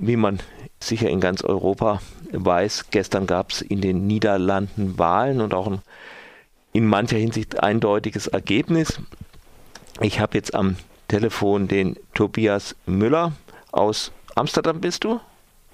[0.00, 0.40] wie man
[0.80, 2.00] sicher in ganz Europa
[2.32, 5.82] weiß, gestern gab es in den Niederlanden Wahlen und auch ein
[6.72, 9.00] in mancher Hinsicht eindeutiges Ergebnis.
[10.00, 10.76] Ich habe jetzt am
[11.08, 13.32] Telefon den Tobias Müller
[13.72, 15.20] aus Amsterdam, bist du?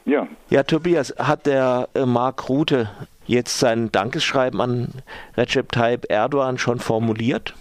[0.07, 0.27] Ja.
[0.51, 2.91] Ja, Tobias, hat der äh, Mark Rute
[3.27, 4.89] jetzt sein Dankeschreiben an
[5.37, 7.55] Recep Tayyip Erdogan schon formuliert?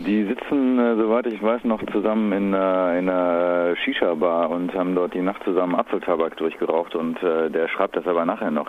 [0.00, 4.94] Die sitzen, äh, soweit ich weiß, noch zusammen in, äh, in einer Shisha-Bar und haben
[4.96, 8.66] dort die Nacht zusammen Apfeltabak durchgeraucht und äh, der schreibt das aber nachher noch.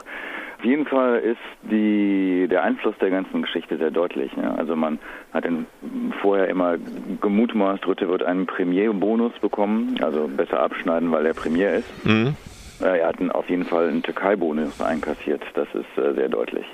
[0.60, 4.36] Auf jeden Fall ist die, der Einfluss der ganzen Geschichte sehr deutlich.
[4.38, 4.54] Ne?
[4.58, 5.00] Also man
[5.34, 5.66] hat in,
[6.22, 6.78] vorher immer
[7.22, 12.06] gemutmaßt, Rütte wird einen Premierbonus bekommen, also besser abschneiden, weil er Premier ist.
[12.06, 12.36] Mhm.
[12.82, 16.66] Äh, er hat auf jeden Fall einen Türkei-Bonus einkassiert, das ist äh, sehr deutlich.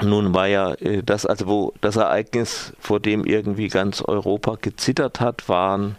[0.00, 5.20] Nun war ja äh, das, also wo das Ereignis, vor dem irgendwie ganz Europa gezittert
[5.20, 5.96] hat, waren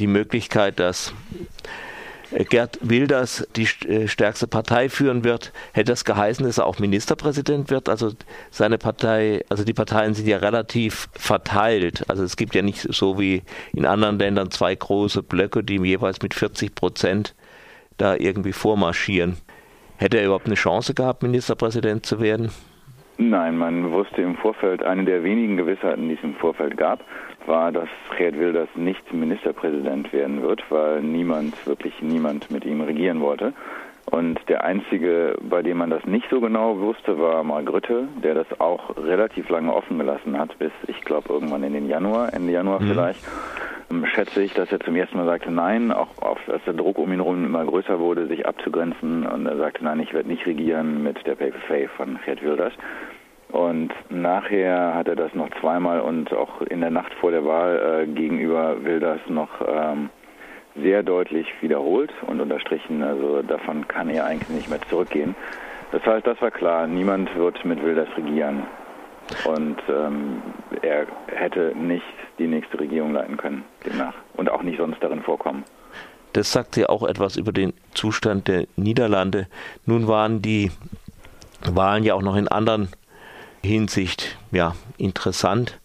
[0.00, 1.14] die Möglichkeit, dass
[2.32, 6.80] äh, Gerd Wilders die äh, stärkste Partei führen wird, hätte das geheißen, dass er auch
[6.80, 7.88] Ministerpräsident wird.
[7.88, 8.12] Also
[8.50, 12.04] seine Partei, also die Parteien sind ja relativ verteilt.
[12.08, 16.20] Also es gibt ja nicht so wie in anderen Ländern zwei große Blöcke, die jeweils
[16.20, 17.34] mit 40 Prozent
[17.96, 19.36] da irgendwie vormarschieren.
[19.98, 22.50] Hätte er überhaupt eine Chance gehabt, Ministerpräsident zu werden?
[23.16, 27.00] Nein, man wusste im Vorfeld, eine der wenigen Gewissheiten, die es im Vorfeld gab,
[27.46, 33.20] war, dass Geert Wilders nicht Ministerpräsident werden wird, weil niemand, wirklich niemand mit ihm regieren
[33.20, 33.52] wollte.
[34.10, 38.34] Und der einzige, bei dem man das nicht so genau wusste, war Mark Rütte, der
[38.34, 42.52] das auch relativ lange offen gelassen hat, bis ich glaube irgendwann in den Januar, Ende
[42.52, 42.88] Januar mhm.
[42.88, 43.24] vielleicht.
[43.94, 47.12] Ähm, schätze ich, dass er zum ersten Mal sagte Nein, auch als der Druck um
[47.12, 49.26] ihn herum immer größer wurde, sich abzugrenzen.
[49.26, 52.72] Und er sagte Nein, ich werde nicht regieren mit der PPF von Gerd Wilders.
[53.50, 58.02] Und nachher hat er das noch zweimal und auch in der Nacht vor der Wahl
[58.02, 60.10] äh, gegenüber Wilders noch ähm,
[60.74, 63.02] sehr deutlich wiederholt und unterstrichen.
[63.02, 65.36] Also davon kann er eigentlich nicht mehr zurückgehen.
[65.92, 68.64] Das heißt, das war klar, niemand wird mit Wilders regieren.
[69.44, 70.42] Und ähm,
[70.84, 72.04] er hätte nicht
[72.38, 74.14] die nächste Regierung leiten können, demnach.
[74.36, 75.64] Und auch nicht sonst darin vorkommen.
[76.32, 79.46] Das sagt ja auch etwas über den Zustand der Niederlande.
[79.86, 80.70] Nun waren die
[81.64, 82.88] Wahlen ja auch noch in anderen
[83.62, 85.78] Hinsicht ja, interessant,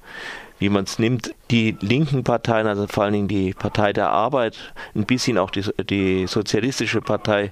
[0.57, 1.33] wie man es nimmt.
[1.51, 4.57] Die linken Parteien, also vor allen Dingen die Partei der Arbeit,
[4.95, 7.51] ein bisschen auch die, die Sozialistische Partei,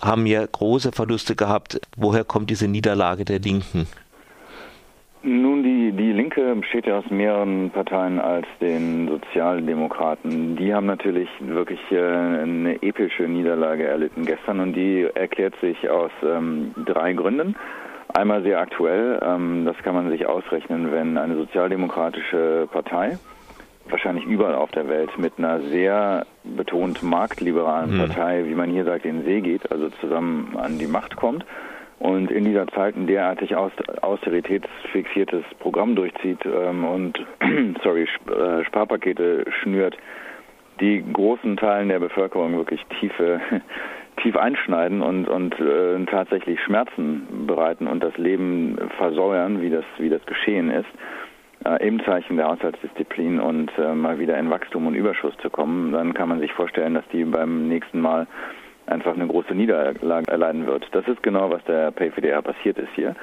[0.00, 1.80] haben ja große Verluste gehabt.
[1.96, 3.86] Woher kommt diese Niederlage der Linken?
[5.22, 10.56] Nun, die, die Linke besteht ja aus mehreren Parteien als den Sozialdemokraten.
[10.56, 16.10] Die haben natürlich wirklich äh, eine epische Niederlage erlitten gestern und die erklärt sich aus
[16.22, 17.54] ähm, drei Gründen.
[18.14, 23.18] Einmal sehr aktuell, ähm, das kann man sich ausrechnen, wenn eine sozialdemokratische Partei,
[23.90, 27.98] wahrscheinlich überall auf der Welt, mit einer sehr betont marktliberalen mhm.
[27.98, 31.44] Partei, wie man hier sagt, in den See geht, also zusammen an die Macht kommt
[32.00, 37.24] und in dieser Zeit ein derartig austeritätsfixiertes Programm durchzieht ähm, und
[37.84, 39.96] sorry, äh, Sparpakete schnürt,
[40.80, 43.40] die großen Teilen der Bevölkerung wirklich tiefe,
[44.22, 50.08] tief einschneiden und, und äh, tatsächlich Schmerzen bereiten und das Leben versäuern, wie das, wie
[50.08, 50.88] das geschehen ist,
[51.66, 55.92] äh, im Zeichen der Haushaltsdisziplin und äh, mal wieder in Wachstum und Überschuss zu kommen,
[55.92, 58.26] dann kann man sich vorstellen, dass die beim nächsten Mal
[58.90, 60.86] einfach eine große Niederlage erleiden wird.
[60.92, 63.14] Das ist genau, was der PayVDR passiert ist hier.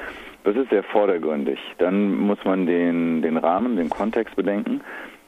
[0.44, 1.60] Das ist sehr vordergründig.
[1.78, 4.82] Dann muss man den, den Rahmen, den Kontext bedenken.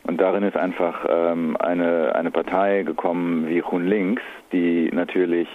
[0.04, 5.48] Und darin ist einfach ähm, eine, eine Partei gekommen wie Hun Links, die natürlich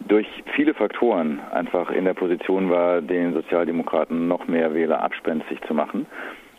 [0.00, 5.74] durch viele Faktoren einfach in der Position war, den Sozialdemokraten noch mehr Wähler abspenstig zu
[5.74, 6.06] machen.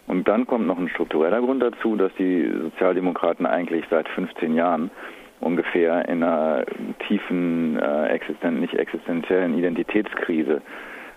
[0.08, 4.90] Und dann kommt noch ein struktureller Grund dazu, dass die Sozialdemokraten eigentlich seit 15 Jahren
[5.40, 6.66] ungefähr in einer
[7.08, 10.62] tiefen, äh, existent, nicht existenziellen Identitätskrise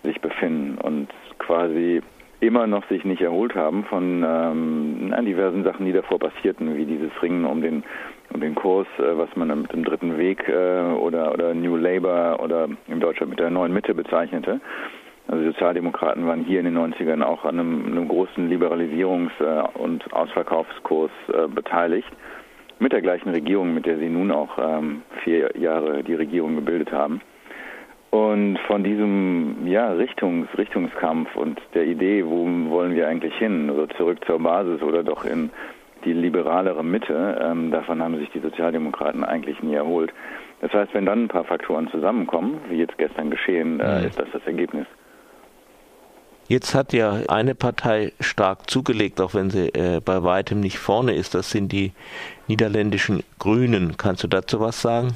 [0.02, 1.08] sich befinden und
[1.38, 2.02] quasi
[2.40, 7.10] immer noch sich nicht erholt haben von ähm, diversen Sachen, die davor passierten, wie dieses
[7.22, 7.84] Ringen um den
[8.32, 12.40] um den Kurs, äh, was man mit dem dritten Weg äh, oder oder New Labour
[12.42, 14.60] oder in Deutschland mit der neuen Mitte bezeichnete.
[15.28, 20.12] Also Sozialdemokraten waren hier in den 90ern auch an einem, einem großen Liberalisierungs- äh, und
[20.12, 22.10] Ausverkaufskurs äh, beteiligt
[22.80, 26.90] mit der gleichen Regierung, mit der sie nun auch ähm, vier Jahre die Regierung gebildet
[26.90, 27.20] haben.
[28.10, 33.88] Und von diesem ja, Richtungs, Richtungskampf und der Idee, wo wollen wir eigentlich hin, oder
[33.90, 35.50] zurück zur Basis oder doch in
[36.04, 40.12] die liberalere Mitte, ähm, davon haben sich die Sozialdemokraten eigentlich nie erholt.
[40.60, 44.06] Das heißt, wenn dann ein paar Faktoren zusammenkommen, wie jetzt gestern geschehen, äh, mhm.
[44.06, 44.86] ist das das Ergebnis.
[46.50, 51.12] Jetzt hat ja eine Partei stark zugelegt, auch wenn sie äh, bei weitem nicht vorne
[51.12, 51.32] ist.
[51.36, 51.92] Das sind die
[52.48, 53.94] niederländischen Grünen.
[53.96, 55.10] Kannst du dazu was sagen?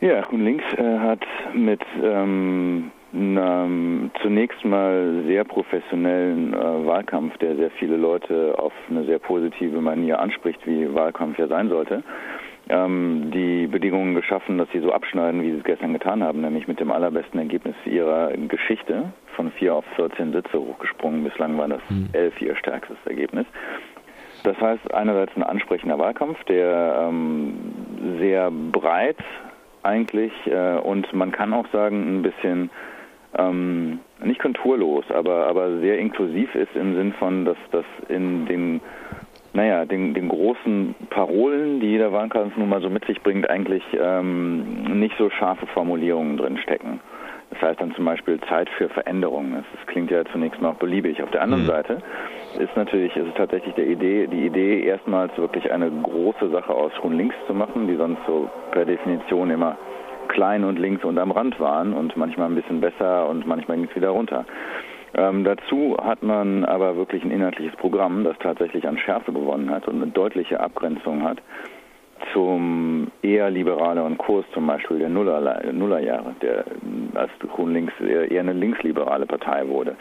[0.00, 7.72] Ja, Grün-Links äh, hat mit ähm, einem zunächst mal sehr professionellen äh, Wahlkampf, der sehr
[7.72, 12.04] viele Leute auf eine sehr positive Manier anspricht, wie Wahlkampf ja sein sollte,
[12.68, 16.68] ähm, die Bedingungen geschaffen, dass sie so abschneiden, wie sie es gestern getan haben, nämlich
[16.68, 21.24] mit dem allerbesten Ergebnis ihrer Geschichte von 4 auf 14 Sitze hochgesprungen.
[21.24, 22.08] Bislang war das mhm.
[22.12, 23.46] 11 ihr stärkstes Ergebnis.
[24.44, 27.54] Das heißt einerseits ein ansprechender Wahlkampf, der ähm,
[28.18, 29.18] sehr breit
[29.82, 32.70] eigentlich äh, und man kann auch sagen ein bisschen
[33.36, 38.80] ähm, nicht konturlos, aber, aber sehr inklusiv ist im Sinn von, dass das in den
[39.54, 43.82] naja, den, den großen Parolen, die jeder Wahlkampf nun mal so mit sich bringt, eigentlich
[43.98, 47.00] ähm, nicht so scharfe Formulierungen drin stecken.
[47.50, 49.52] Das heißt dann zum Beispiel Zeit für Veränderungen.
[49.52, 51.22] Das, das klingt ja zunächst mal beliebig.
[51.22, 51.68] Auf der anderen mhm.
[51.68, 51.98] Seite
[52.58, 56.92] ist natürlich, ist es tatsächlich der Idee, die Idee, erstmals wirklich eine große Sache aus
[56.96, 59.76] Schwun links zu machen, die sonst so per Definition immer
[60.28, 63.88] klein und links und am Rand waren und manchmal ein bisschen besser und manchmal ging
[63.90, 64.46] es wieder runter.
[65.14, 69.86] Ähm, dazu hat man aber wirklich ein inhaltliches Programm, das tatsächlich an Schärfe gewonnen hat
[69.86, 71.38] und eine deutliche Abgrenzung hat
[72.32, 76.64] zum eher liberaleren Kurs zum Beispiel der Nuller, Nullerjahre, der
[77.14, 79.96] als Grün-Links eher eine linksliberale Partei wurde.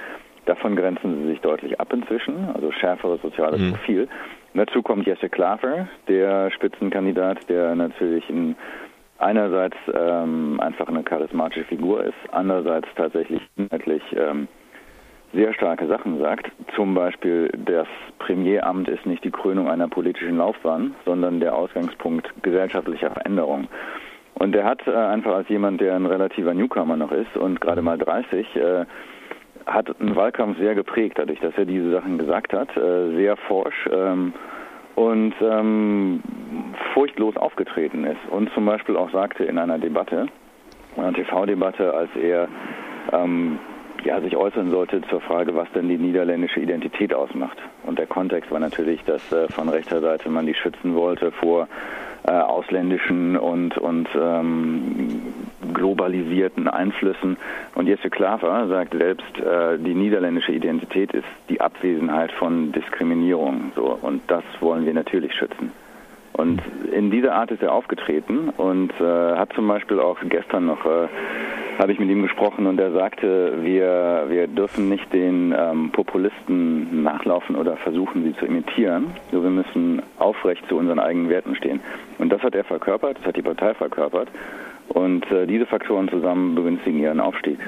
[0.46, 3.72] Davon grenzen sie sich deutlich ab inzwischen, also schärferes soziales mhm.
[3.72, 4.08] Profil.
[4.54, 8.56] dazu kommt Jesse Klaver, der Spitzenkandidat, der natürlich ein
[9.20, 14.48] einerseits ähm, einfach eine charismatische Figur ist, andererseits tatsächlich inhaltlich ähm,
[15.34, 16.52] sehr starke Sachen sagt.
[16.76, 17.88] Zum Beispiel, das
[18.20, 23.68] Premieramt ist nicht die Krönung einer politischen Laufbahn, sondern der Ausgangspunkt gesellschaftlicher Veränderung.
[24.36, 27.82] Und er hat äh, einfach als jemand, der ein relativer Newcomer noch ist und gerade
[27.82, 28.86] mal 30, äh,
[29.66, 33.88] hat einen Wahlkampf sehr geprägt, dadurch, dass er diese Sachen gesagt hat, äh, sehr forsch
[33.92, 34.34] ähm,
[34.96, 36.22] und ähm,
[36.94, 38.20] furchtlos aufgetreten ist.
[38.30, 40.28] Und zum Beispiel auch sagte in einer Debatte,
[40.98, 42.48] einer TV-Debatte, als er
[43.14, 43.60] ähm,
[44.04, 47.58] ja, sich äußern sollte zur Frage, was denn die niederländische Identität ausmacht.
[47.84, 51.68] Und der Kontext war natürlich, dass äh, von rechter Seite man die schützen wollte vor
[52.24, 55.22] äh, ausländischen und, und ähm,
[55.74, 57.38] globalisierten Einflüssen.
[57.76, 63.72] Und Jesse Klaver sagt selbst, äh, die niederländische Identität ist die Abwesenheit von Diskriminierung.
[63.76, 65.72] So, und das wollen wir natürlich schützen.
[66.42, 66.60] Und
[66.92, 69.04] in dieser Art ist er aufgetreten und äh,
[69.36, 71.08] hat zum Beispiel auch gestern noch äh,
[71.78, 77.04] habe ich mit ihm gesprochen und er sagte, wir, wir dürfen nicht den ähm, Populisten
[77.04, 79.12] nachlaufen oder versuchen, sie zu imitieren.
[79.32, 81.80] So, wir müssen aufrecht zu unseren eigenen Werten stehen.
[82.18, 84.28] Und das hat er verkörpert, das hat die Partei verkörpert.
[84.90, 87.60] Und äh, diese Faktoren zusammen begünstigen ihren Aufstieg.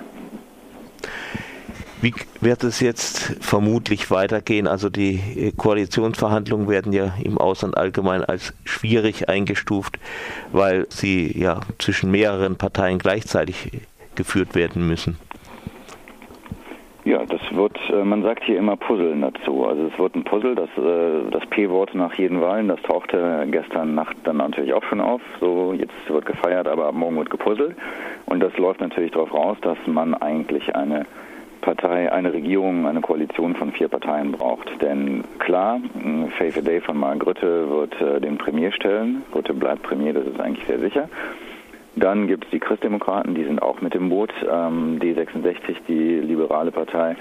[2.03, 4.67] Wie wird es jetzt vermutlich weitergehen?
[4.67, 9.99] Also die äh, Koalitionsverhandlungen werden ja im Ausland allgemein als schwierig eingestuft,
[10.51, 13.71] weil sie ja zwischen mehreren Parteien gleichzeitig
[14.15, 15.17] geführt werden müssen?
[17.05, 19.65] Ja, das wird, äh, man sagt hier immer Puzzeln dazu.
[19.65, 23.95] Also es wird ein Puzzle, das, äh, das P-Wort nach jeden Wahlen, das tauchte gestern
[23.95, 25.21] Nacht dann natürlich auch schon auf.
[25.39, 27.77] So, jetzt wird gefeiert, aber ab morgen wird gepuzzelt.
[28.25, 31.05] Und das läuft natürlich darauf raus, dass man eigentlich eine
[31.63, 34.69] Partei, eine Regierung, eine Koalition von vier Parteien braucht.
[34.81, 35.79] Denn klar,
[36.37, 39.23] Faith Day von Mark Grütte wird äh, den Premier stellen.
[39.31, 41.09] Grütte bleibt Premier, das ist eigentlich sehr sicher.
[41.95, 44.33] Dann gibt es die Christdemokraten, die sind auch mit im Boot.
[44.49, 47.15] Ähm, die 66, die liberale Partei,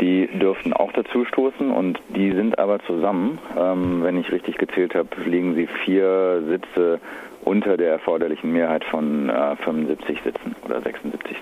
[0.00, 4.94] die dürften auch dazu stoßen und die sind aber zusammen, ähm, wenn ich richtig gezählt
[4.94, 7.00] habe, liegen sie vier Sitze
[7.44, 11.35] unter der erforderlichen Mehrheit von äh, 75 Sitzen oder 76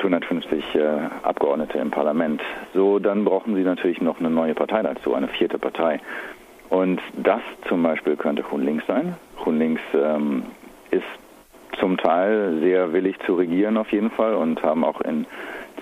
[0.00, 0.14] Sitzen.
[0.14, 0.80] Es gibt 150 äh,
[1.22, 2.40] Abgeordnete im Parlament.
[2.74, 6.00] So, dann brauchen sie natürlich noch eine neue Partei dazu, eine vierte Partei.
[6.68, 9.16] Und das zum Beispiel könnte Grün Links sein.
[9.42, 10.44] Grün Links ähm,
[10.90, 11.02] ist
[11.78, 15.26] zum Teil sehr willig zu regieren auf jeden Fall und haben auch im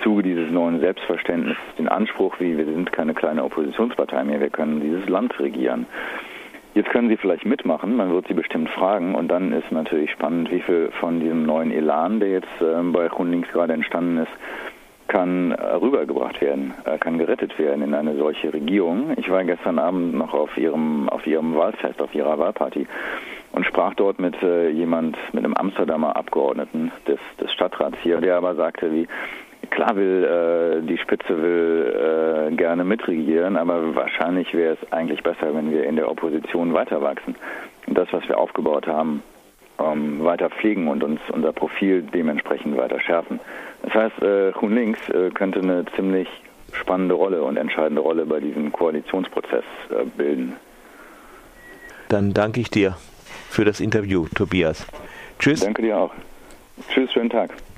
[0.02, 4.80] Zuge dieses neuen Selbstverständnisses den Anspruch, wie wir sind keine kleine Oppositionspartei mehr, wir können
[4.80, 5.86] dieses Land regieren.
[6.74, 10.50] Jetzt können Sie vielleicht mitmachen, man wird Sie bestimmt fragen und dann ist natürlich spannend,
[10.50, 14.32] wie viel von diesem neuen Elan, der jetzt äh, bei Grünlinks gerade entstanden ist,
[15.08, 19.14] kann rübergebracht werden, äh, kann gerettet werden in eine solche Regierung.
[19.16, 22.86] Ich war gestern Abend noch auf Ihrem, auf Ihrem Wahlfest, auf Ihrer Wahlparty
[23.52, 28.36] und sprach dort mit äh, jemand, mit einem Amsterdamer Abgeordneten des, des Stadtrats hier, der
[28.36, 29.08] aber sagte, wie
[29.70, 35.54] klar will äh, die Spitze will äh, gerne mitregieren, aber wahrscheinlich wäre es eigentlich besser,
[35.54, 37.36] wenn wir in der Opposition weiter wachsen
[37.86, 39.22] und das, was wir aufgebaut haben,
[39.78, 43.40] ähm, weiter pflegen und uns unser Profil dementsprechend weiter schärfen.
[43.82, 46.28] Das heißt, äh, Links äh, könnte eine ziemlich
[46.72, 50.56] spannende Rolle und entscheidende Rolle bei diesem Koalitionsprozess äh, bilden.
[52.08, 52.96] Dann danke ich dir
[53.50, 54.86] für das Interview, Tobias.
[55.38, 55.60] Tschüss.
[55.60, 56.12] Danke dir auch.
[56.88, 57.50] Tschüss, schönen Tag.